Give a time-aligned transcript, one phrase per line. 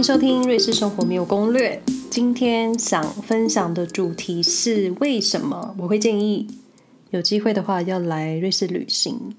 [0.00, 1.78] 欢迎收听《瑞士生活没有攻略》。
[2.08, 6.46] 今天想分享的主题是为什么我会建议
[7.10, 9.36] 有机会的话要来瑞士旅行。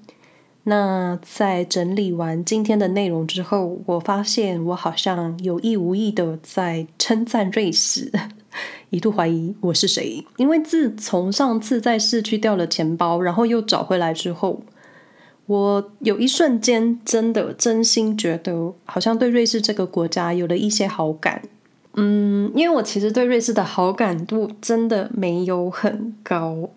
[0.62, 8.12] 那在整理完今天的内容之后，我发现我好像有意无意的在称赞瑞士，
[8.90, 10.24] 一度怀疑我是谁。
[10.36, 14.62] 因为自从上次在市区掉了钱包，然后又找回来之后，
[15.52, 21.42] 我有一瞬间真的真心觉得，好像对瑞士这个国家有了一些好感。
[21.94, 26.70] 嗯，因为我其实对瑞士的好感度真的没有很高。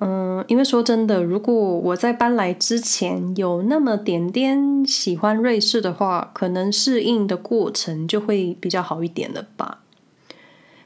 [0.00, 9.78] 嗯，因为说真的，如果我在搬来之前有那么点点喜欢瑞士的话，可能适应的过程就会比较好一点了吧。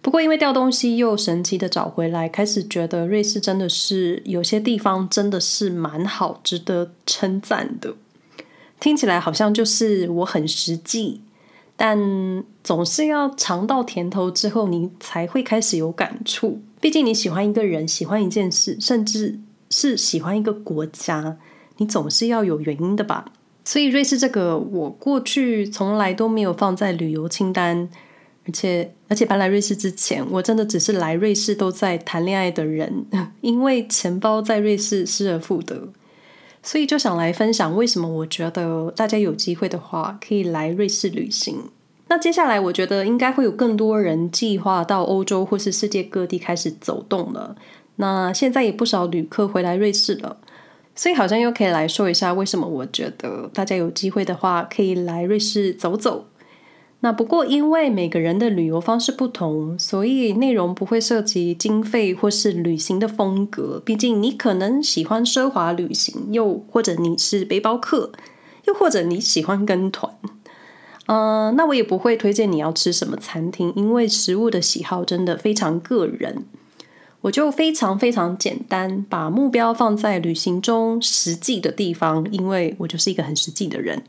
[0.08, 7.94] 不过因为掉东西又神奇的找回来，开始觉得瑞士真的是有些地方真的是蛮好，值得称赞的。
[8.80, 11.20] 听起来好像就是我很实际，
[11.76, 16.58] 但总是要尝到甜头之后，你才会开始有感触。
[16.80, 21.36] 毕竟你喜欢一个人，喜欢一件事，甚至是喜欢一个国家，
[21.76, 23.26] 你总是要有原因的吧？
[23.62, 27.90] 所以瑞士这个，我过去从来都没有放在旅游清单，
[28.48, 33.04] 而且而且搬来瑞士之前，我真的只是来瑞士都在谈恋爱的人，
[33.42, 35.88] 因为钱包在瑞士失而复得，
[36.62, 41.56] 所以就想来分享为什么我觉得大家有机会的话可以来瑞士旅行。
[42.08, 47.54] 那接下来，我觉得应该会有更多人计划到欧洲或是世界各地开始走动了。
[47.96, 50.38] 那现在也不少旅客回来瑞士了，
[50.94, 56.24] 所以好像又可以来说一下为什么我觉得大家有机会的话可以来瑞士走走。
[57.00, 63.80] 那不过因为每个人的旅游方式不同，所以内容不会涉及经费或是旅行的风格。
[63.84, 68.10] 毕竟你可能喜欢奢华旅行，又或者你是背包客，
[68.66, 70.12] 又或者你喜欢跟团。
[71.06, 76.44] 呃，那我也不会推荐你要吃什么餐厅，因为食物的喜好真的非常个人。
[77.20, 84.02] 我就非常非常简单，把目标放在旅行中实际的地方，因为我就是一个很实际的人。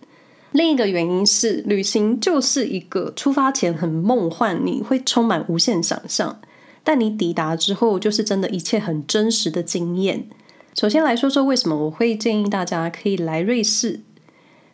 [0.52, 6.42] 另一个原因是，旅行就是一个出发前很梦幻，你会充满无限想象，
[6.84, 10.28] 但你抵达之后，就是真的一切很真实的经验。
[10.74, 14.02] 首先来说说为什么我会建议大家可以来瑞士。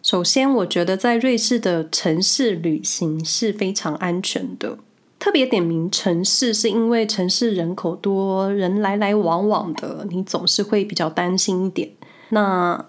[0.01, 4.77] 首先，我觉得在瑞士的城市旅行是非常安全的。
[5.17, 11.89] 特别点名城市，是因为城市人口多，人来来往往的，你总是会比较担心一点。
[12.29, 12.85] 那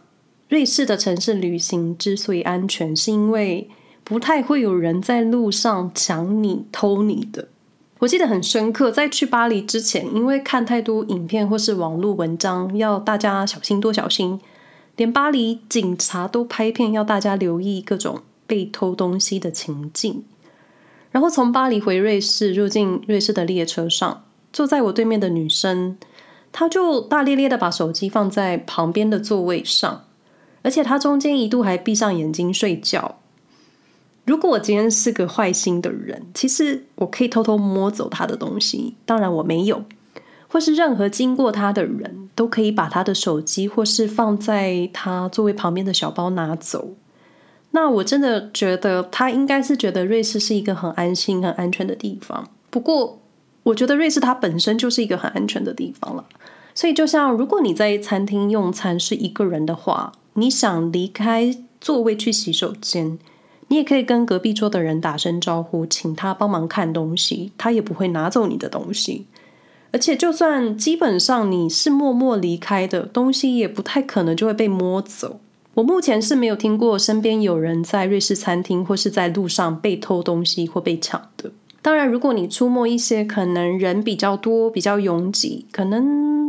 [0.49, 3.69] 瑞士的城市旅行之所以安全，是因为
[4.05, 7.49] 不太会有人在路上抢你、偷你的。
[7.99, 14.39] 我记得很深刻，在去巴黎之前，因为看太多影片或是网络文章，要大家小心多小心。
[14.97, 20.25] 连巴黎警察都拍片，要大家留意各种被偷东西的情境。
[21.11, 25.99] 然后从巴黎回瑞士，入境瑞士的列车上，坐在我对面的女生，
[26.53, 30.05] 她就大咧咧的把手机放在旁边的座位上，
[30.67, 33.21] 而且他中间一度还闭上眼睛睡觉。
[34.25, 39.85] 如果我今天是个坏心的人，其实我可以偷偷摸走他的东西，当然我没有。
[40.49, 46.95] 或是任何经过他的人都可以把他的手机，或是放在他座位旁边的小包拿走。
[47.71, 52.49] 那我真的觉得他应该是觉得瑞士是一个很安心、很安全的地方。
[52.71, 53.21] 不过，
[53.63, 56.25] 我觉得瑞士它本身就是一个很安全的地方了。
[56.75, 63.19] 所以，就像如果你在餐厅用餐是一个人的话，你想离开座位去洗手间，
[63.69, 69.27] 你也可以跟隔壁桌的人打声招呼，请他帮忙看东西，他也不会拿走你的东西。
[69.93, 75.41] 而且，就算基本上你是默默离开的，东西也不太可能就会被摸走。
[75.75, 81.51] 我目前是没有听过身边有人在瑞士餐厅或是在路上被偷东西或被抢的。
[81.81, 86.46] 当然，如果你出没一些可能人比较多、比较拥挤、可能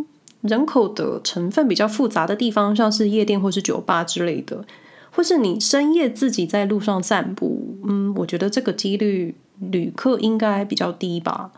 [0.47, 4.66] 人口的成分比较复杂的地方，像是夜店或是酒吧之类的，
[5.11, 11.52] 或是你深夜自己在路上散步，嗯，我觉得这个几率旅客应该比较低吧。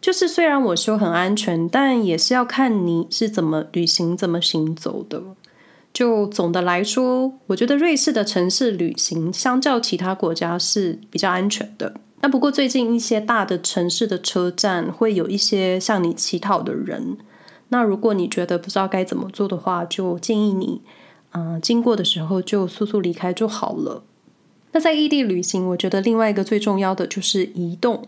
[0.00, 5.20] 就是虽然我说很安全，但也是要看你是怎么旅行、怎么行走的。
[5.92, 11.94] 就总的来说，我觉得瑞士的城市旅行相较其他国家是比较安全的。
[12.20, 17.16] 那不过最近一些大的城市的车站会有一些向你乞讨的人。
[17.70, 20.80] 那如果你觉得不知道该怎么做的话，就建议你，
[21.32, 24.02] 嗯、经过的时候就速速离开就好了。
[24.72, 28.06] 那在异地旅行，我觉得另外一个最重要的就是移动。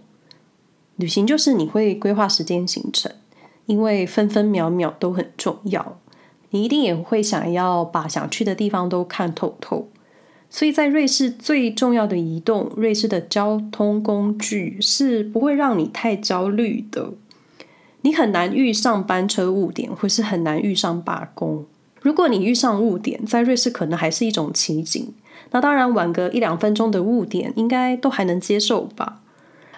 [0.97, 3.11] 旅行就是你会规划时间行程，
[3.67, 5.99] 因为分分秒秒都很重要。
[6.51, 9.89] 你一定也会想要把想去的地方都看透透。
[10.51, 17.13] 所以在瑞士最重要的移动，瑞士的交通工具是不会让你太焦虑的。
[18.03, 21.67] 你很难遇上班车误点，或是很难遇上罢工。
[22.01, 25.13] 如果你遇上误点，在瑞士可能还是一种奇景。
[25.51, 29.21] 那当然，晚个一两分钟的误点，应该都还能接受吧。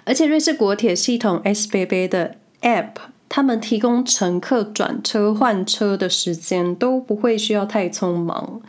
[0.05, 2.91] 而且，瑞士国铁系统 SBB 的 App，
[3.27, 8.61] 他们提供乘客转车换车的时间都不会需要太匆忙。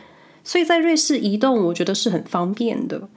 [0.43, 3.07] 所以在瑞士移动，我觉得是很方便的。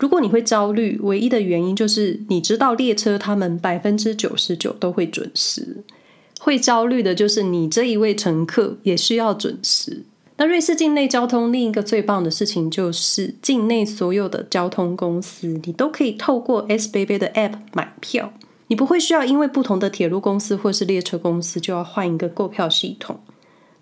[0.00, 5.84] 如果你会焦虑，唯一的原因就是你知道列车他们百分之九十九都会准时。
[6.40, 10.04] 会焦虑的就是你这一位乘客也需要准时。
[10.38, 18.32] 那瑞士境内交通另一个最棒的事情就是，境内所有的交通公司你都可以透过 SBB 的 App 买票，
[18.68, 23.20] 你不会需要因为不同的铁路公司或是列车公司就要换一个购票系统。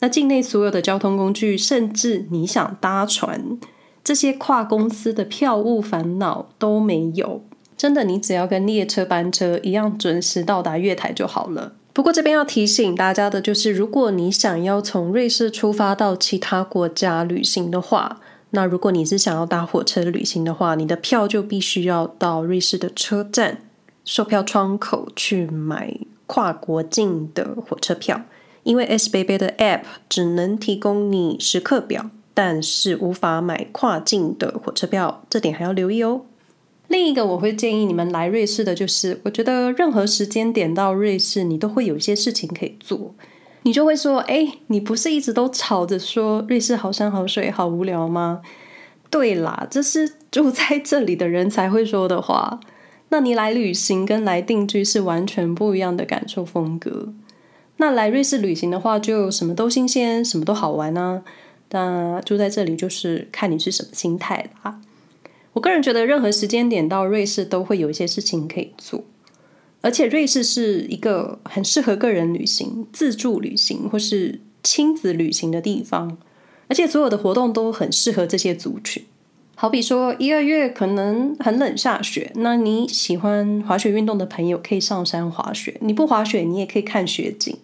[0.01, 3.57] 那境内所有的交通工具，甚至你想搭船，
[4.03, 7.43] 这些跨公司的票务烦恼都没有。
[7.77, 11.75] 真的，你只要跟列车班车一样准时到达月台就好了。
[11.93, 23.63] 不过这边要提醒大家的就是，如果你想要从瑞士出发到其他国家旅行的话，那如果你是想要搭火车旅行的话，你的票就必须要到瑞士的车站
[24.05, 28.23] 售票窗口去买跨国境的火车票。
[28.65, 32.11] 因为 SBB 的 App 只能提供你时刻表，
[32.41, 36.21] 但是无法买跨境的火车票，这点还要留意哦。
[36.87, 43.13] 另一个我会建议你们来瑞士的就是，我觉得任何时间点到瑞士，你都会有一些事情可以做。
[43.65, 48.43] 你就会说，哎，你不是一直都吵着说瑞士好山好水好无聊吗？
[49.11, 52.61] 对啦，这是住在这里的人才会说的话。
[53.09, 57.13] 那你来旅行跟来定居是完全不一样的感受风格。
[57.79, 61.48] 那来瑞士旅行的话，就什么都新鲜，什么都好玩呢、啊。
[61.71, 64.81] 那住在这里就是看你是什么心态啦。
[65.53, 69.03] 我个人觉得，任何时间点到瑞士都会有一些事情可以做，
[69.81, 76.19] 而且瑞士是一个很适合个人旅行、自助旅行或是亲子旅行的地方，
[76.69, 79.05] 而且所有的活动都很适合这些族群。
[79.57, 87.57] 好比说，一二月可能很冷下雪，那你喜欢滑雪运动的朋友可以上山滑雪；你不滑雪，你也可以看雪景。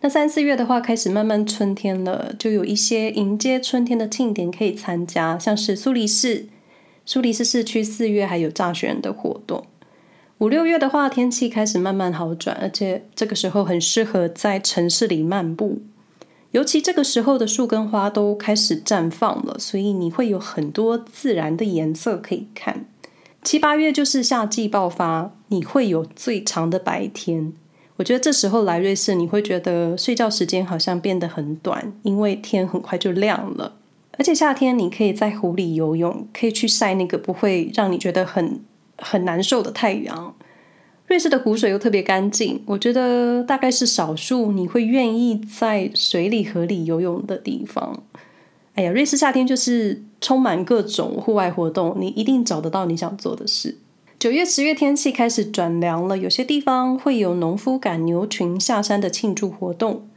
[0.00, 6.46] 那三四月的话，开始慢慢春天了，就有一些迎接春天的庆典可以参加，像是苏黎世，
[7.04, 9.64] 苏黎世市区四月还有诈选人的活动。
[10.38, 15.80] 五六月的话，天气开始慢慢好转，而且这个时候很适合在城市里漫步，
[16.52, 22.86] 尤其这个时候的树跟花都开始绽放了，所以你会有很多自然的颜色可以看。
[23.42, 27.52] 七八月就是夏季爆发，你会有最长的白天。
[27.98, 33.74] 我觉得这时候来瑞士，你会觉得睡觉时间好像变得很短，因为天很快就亮了。
[34.16, 38.60] 而且夏天你可以在湖里游泳，可以去晒那个不会让你觉得很
[38.98, 40.32] 很难受的太阳。
[41.08, 48.04] 瑞士的湖水又特别干净，我觉得大概是少数你会愿意在水里、河里游泳的地方。
[48.74, 53.78] 哎呀，瑞士夏天就是充满各种户外活动，你一定找得到你想做的事。
[54.18, 60.08] 九月、十月天气开始转凉了，有些地方会有农夫赶牛群下山的庆祝活动。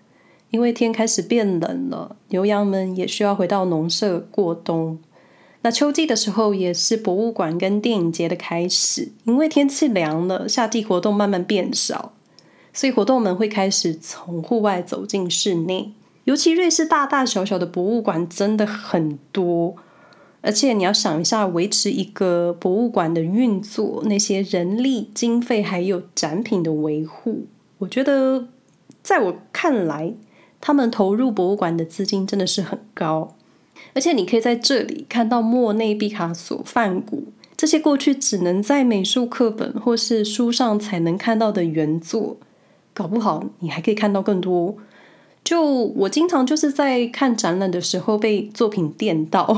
[0.49, 4.97] 因为天开始变冷了，牛羊们也需要回到农舍过冬。
[5.61, 9.11] 那秋季的时候也是博物馆跟电影节的开始。
[9.25, 12.13] 因为天气凉了，夏季活动慢慢变少，
[12.73, 15.93] 所以活动们会开始从户外走进室内。
[16.23, 19.75] 尤其瑞士大大小小的博物馆真的很多。
[20.41, 27.45] 而且你要想一下，维持一个博物馆的运作，那些人力、经费还有展品的维护，
[27.77, 28.47] 我觉得
[29.03, 30.13] 在我看来，
[30.59, 33.35] 他们投入博物馆的资金真的是很高。
[33.93, 37.25] 而且你可以在这里看到莫内、毕卡索、梵谷
[37.57, 42.37] 这些过去只能在美术课本或是书上才能看到的原作，
[42.93, 44.75] 搞不好你还可以看到更多。
[45.43, 49.57] 就我经常就是在看展览的时候被作品电到，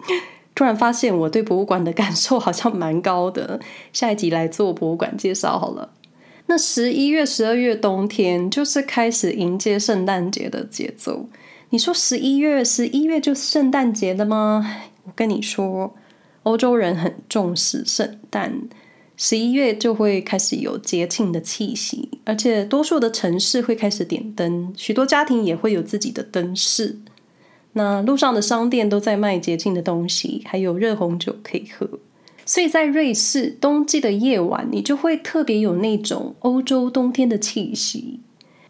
[0.54, 3.60] 突然发现我对博物馆的感受好像蛮高的。
[3.92, 5.90] 下一集来做博物馆介绍好了。
[6.46, 11.26] 那十一月、十二月冬天就是开始迎接圣诞节的节奏。
[11.70, 14.66] 你说十一月、十一月就圣诞节了吗？
[15.04, 15.94] 我跟你说，
[16.44, 18.62] 欧洲人很重视圣诞。
[19.20, 27.00] 十一月就会开始有节庆的气息，而且多数的城市会开始点灯，许多家庭也会有自己的灯饰。
[27.72, 31.98] 那路上的商店都在卖节庆的东西，还有热红酒可以喝。
[32.46, 38.20] 所以在瑞士冬季的夜晚，你就会特别有那种欧洲冬天的气息。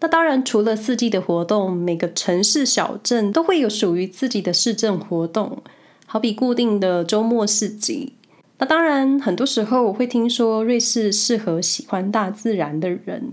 [0.00, 5.62] 那当然，除了四季的活动，每个城市小镇都会有属于自己的市政活动。
[6.06, 8.14] 好比固定的周末市集。
[8.58, 13.32] 那当然，很多时候我会听说瑞士适合喜欢大自然的人。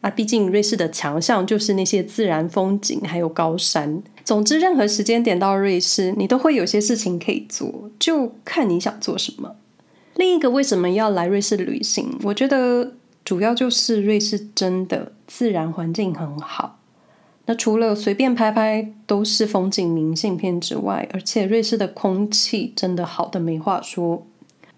[0.00, 4.02] 啊，毕竟瑞士的强项就是那些自然风景，还有高山。
[4.24, 9.54] 总之，任何时间点到瑞士，你都会有些事情可以做，就看你想做什么。
[10.16, 12.18] 另一个为什么要来瑞士旅行？
[12.24, 16.80] 我觉得主要就是瑞士真的自然环境很好。
[17.46, 24.26] 那除了随便拍拍都是风景明信片之外，而且瑞士的空气真的好的没话说。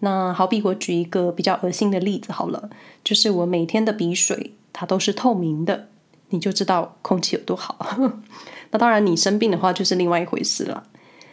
[0.04, 2.68] 那好比我举一个比较恶心的例子好了，
[3.02, 5.88] 就是我每天的鼻水它都是透明的，
[6.28, 7.78] 你就知道空气有多好。
[8.70, 10.84] 那当然你生病的话就是另外一回事了。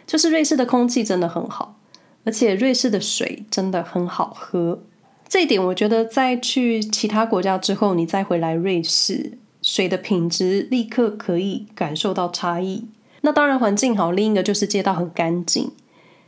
[0.06, 1.76] 就是瑞士的空气真的很好，
[2.24, 4.82] 而且瑞士的水真的很好喝。
[5.28, 12.86] 这一点我觉得在去其他国家之后，你再回来瑞士，水的品质立刻可以感受到差异。
[13.22, 15.70] 那当然环境好，另一个就是街道很干净。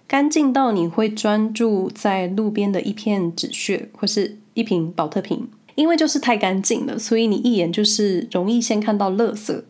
[0.06, 9.62] 干净到你会专注在路边的一片纸屑或是一瓶宝特瓶，因为就是太干净了，所以你一眼就是容易先看到垃圾。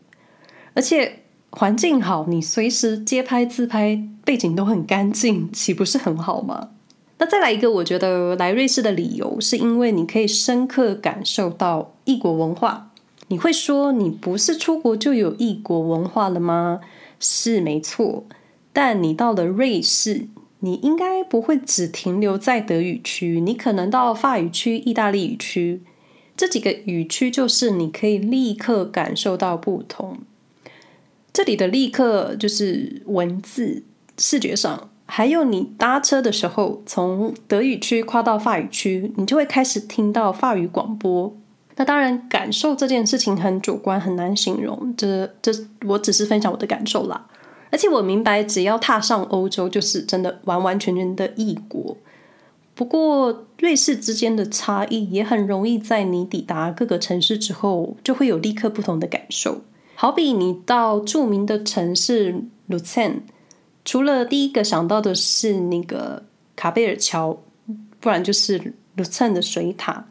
[0.75, 6.71] 而且环境好，你随时街拍自拍，背景都很干净，岂不是很好吗？
[7.19, 12.91] 那再来一个，我觉得来瑞士的理由是因为你可以深刻感受到异国文化。
[13.29, 16.81] 你会说你不是出国就有异国文化了吗？
[17.21, 18.25] 是没错。
[18.75, 20.27] 但你到了瑞士，
[20.59, 25.81] 你应该不会只停留在德语区，你可能到法语区、意大利语区，
[26.37, 30.19] 这几个语区就是你可以立刻感受到不同。
[31.33, 33.85] 这里的立刻就是文字、
[34.19, 41.37] 视觉上，还有你搭车的时候，从德语区跨到法语区，你就会开始听到法语广播。
[41.77, 44.95] 那当然，感受这件事情很主观，很难形容。
[44.97, 45.53] 这这，
[45.87, 47.27] 我只是分享我的感受啦。
[47.75, 51.97] 而且我明白，只要踏上欧洲，就是真的完完全全的异国。
[52.77, 59.63] 不过，瑞士之间的差异也很容易在你抵达各个城市之后，就会有立刻不同的感受。
[59.97, 63.23] 好比你到著名的城市卢森，
[63.85, 66.23] 除了第一个想到的是那个
[66.55, 67.41] 卡贝尔桥，
[67.99, 70.07] 不然就是卢森的水塔。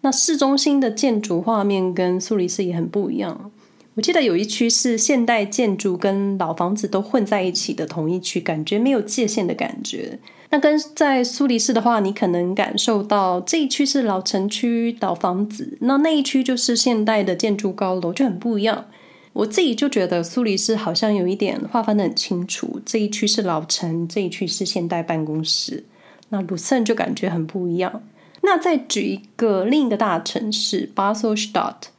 [0.00, 3.52] 那市中心的建筑画面跟苏黎世也很不一样。
[3.98, 10.16] 我记得有一区是现代建筑跟老房子都混在一起的同一区，感觉没有界限的感觉。
[10.50, 18.84] 那跟在苏黎世的话，你可能感受到这一区是老城区、老房子，那那一区就是现代的建筑高楼，就很不一样。
[19.32, 25.82] 我自己就觉得苏黎世好像有一点划分得很清楚，这一区是老城，这一区是现代办公室。
[26.28, 28.00] 那卢森就感觉很不一样。
[28.42, 31.90] 那再举一个另一个大城市巴塞尔斯达特。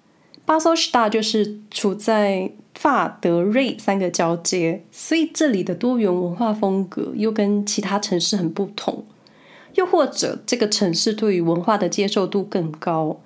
[0.50, 9.06] 巴塞斯大就是处在法德瑞三个交界，所以这里的多元文化风格又跟其他城市很不同。
[9.76, 13.20] 又或者这个城市对于文化的接受度更高。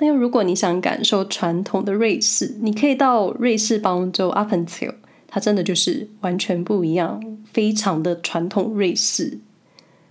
[0.00, 4.94] 那又如果你想感受传统的瑞士，你可以到瑞士邦州阿彭茨，
[5.26, 9.38] 它真的就是完全不一样，非常的传统瑞士。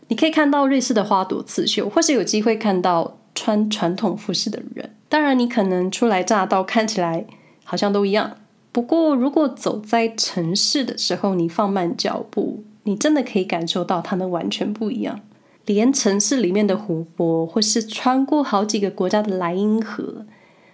[0.08, 4.90] 你可以看到瑞士的花朵刺绣，或是有机会看到穿传统服饰的人。
[5.08, 7.26] 当然，你可能初来乍到，看起来
[7.64, 8.38] 好像都一样。
[8.72, 15.22] 不过，如果走在城市的时候，你放慢脚步，你真的可以感受到它们完全不一样。
[15.66, 20.26] 连城市里面的湖泊，或是穿过好几个国家的莱茵河，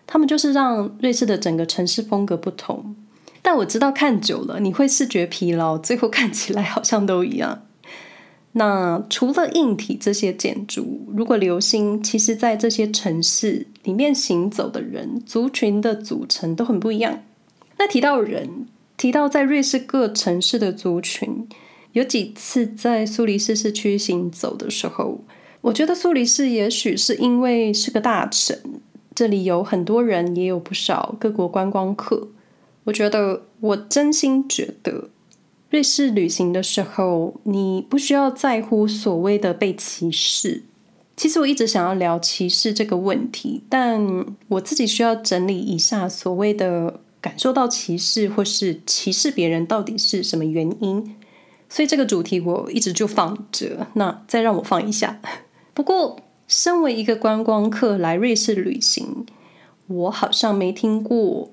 [0.07, 2.95] 它们就是让瑞士的整个城市风格不同。
[3.41, 7.61] 但我知道看久了，你会视觉疲劳，最后看起来好像都一样。
[8.53, 17.24] 那除了硬体这些建筑，如果留心，其实在这些城市里面行走的人族群的组成都很不一样。
[17.77, 18.67] 那提到人，
[18.98, 21.48] 提到在瑞士各城市的族群，
[21.93, 25.22] 有几次在苏黎世市区行走的时候，
[25.62, 28.58] 我觉得苏黎世也许是因为是个大城，
[29.15, 32.27] 这里有很多人，也有不少各国观光客。
[32.84, 35.10] 我觉得，我真心觉得。
[35.71, 40.63] 瑞士旅行的时候，你不需要在乎所谓的被歧视。
[41.15, 51.15] 其实我一直想要聊歧视这个问题，但我自己需要整理一下所谓的感受到歧视或是歧视别人到底是什么原因。
[51.69, 55.21] 所以这个主题我一直就放着，那再让我放一下。
[55.73, 59.25] 不过，身为一个观光客来瑞士旅行，
[59.87, 61.49] 我好像没听过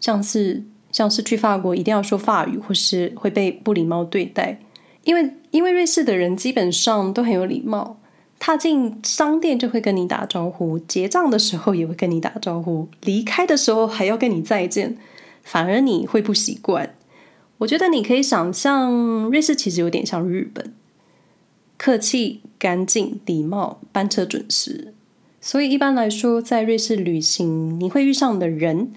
[0.00, 0.62] 像是。
[0.92, 4.60] 像是去法国一定要说法语，或是会被不礼貌对待，
[5.04, 7.98] 因为因为瑞士的人基本上都很有礼貌，
[8.38, 14.96] 踏进商店就会跟你打招呼，结账的时候也会跟你打招呼，离开的时候还要跟你再见，
[15.42, 16.94] 反而你会不习惯。
[17.58, 18.92] 我觉得你可以想象，
[19.30, 20.74] 瑞士其实有点像日本，
[21.78, 24.92] 客气、干净、礼貌，班车准时。
[25.40, 28.92] 所以一般来说，在瑞士旅行，你会遇上的人，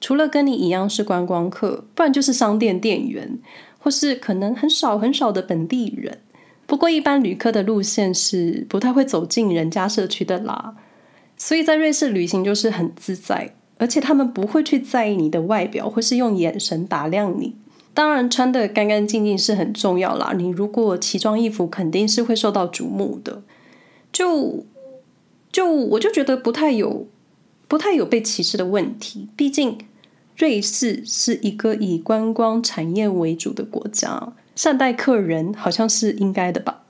[0.00, 3.38] 除了跟你一样是观光客，不然就是商店店员，
[3.78, 6.18] 或是可能很少很少的本地人。
[6.66, 10.76] 不过，一般旅客的路线是不太会走进人家社区的啦。
[11.36, 17.56] 所以在瑞士旅行就是很自在，而且他们不会去在意你的外表，或是用眼神打量你。
[17.92, 20.32] 当然，穿得干干净净是很重要啦。
[20.36, 23.42] 你如果奇装异服，肯定是会受到瞩目的。
[24.12, 24.64] 就
[25.50, 27.08] 就我就觉得不太有
[27.70, 29.28] 不太有被歧视的问题。
[29.36, 29.78] 毕竟
[30.36, 36.82] 瑞士是一个以观光产业为主的国家，善待客人好像是应该的吧。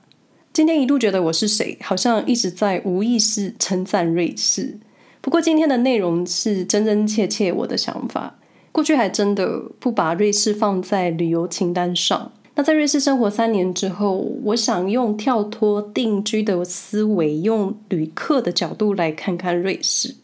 [0.51, 4.79] 今天一度觉得我是谁，好像一直在无意识称赞瑞士。
[5.21, 8.39] 不过今天的内容是真真切切我的想法。
[8.71, 12.31] 过去还真的不把瑞士放在旅游清单上。
[12.55, 20.15] 那在瑞士生活三年之后，我想用跳脱定居的思维，用旅客的角度来看看瑞士。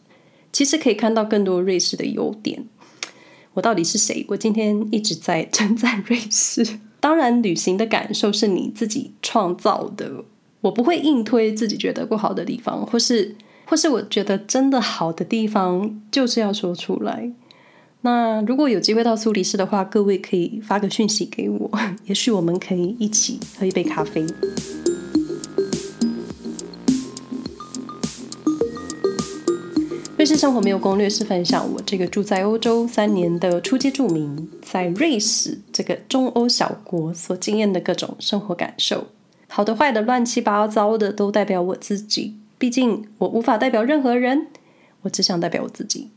[0.52, 2.64] 其实可以看到更多瑞士的优点。
[3.54, 4.24] 我到底是谁？
[4.28, 6.64] 我今天一直在称赞瑞士。
[7.00, 10.24] 当然，旅行的感受是你自己创造的。
[10.60, 17.32] 我不会硬推自己觉得不好的地方，或是或是我觉得真的好的地方，就是要说出来。
[18.00, 21.70] 那如果有机会到苏黎世的话，各位可以发个讯息给我，
[22.06, 24.24] 也许我们可以一起喝一杯咖啡。
[30.28, 39.06] 瑞士生活没有攻略，是分享我这个住在欧洲三年的初阶住民，在瑞士这个中欧小国所经验的各种生活感受，
[39.48, 42.34] 好的、坏的、乱七八糟的，都代表我自己。
[42.58, 44.48] 毕竟我无法代表任何人，
[45.00, 46.10] 我只想代表我自己。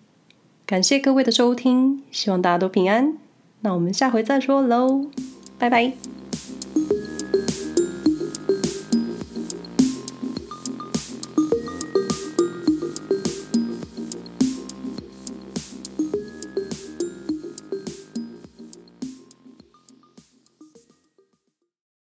[0.66, 3.18] 感谢各位的收听，希望大家都平安。
[3.62, 5.06] 那我们下回再说喽，
[5.58, 5.94] 拜拜。